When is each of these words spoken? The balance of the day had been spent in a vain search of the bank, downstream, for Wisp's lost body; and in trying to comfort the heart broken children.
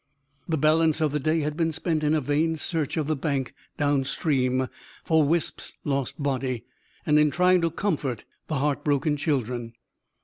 The 0.49 0.57
balance 0.57 0.99
of 0.99 1.11
the 1.11 1.19
day 1.19 1.41
had 1.41 1.55
been 1.55 1.71
spent 1.71 2.01
in 2.03 2.15
a 2.15 2.21
vain 2.21 2.55
search 2.55 2.97
of 2.97 3.05
the 3.05 3.15
bank, 3.15 3.53
downstream, 3.77 4.67
for 5.03 5.23
Wisp's 5.23 5.73
lost 5.83 6.23
body; 6.23 6.65
and 7.05 7.19
in 7.19 7.29
trying 7.29 7.61
to 7.61 7.69
comfort 7.69 8.25
the 8.47 8.55
heart 8.55 8.83
broken 8.83 9.15
children. 9.15 9.73